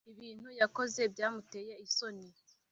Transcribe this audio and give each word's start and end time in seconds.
ibintu 0.11 0.47
yakoze 0.61 1.01
byamuteye 1.13 1.73
isoni 1.85 2.27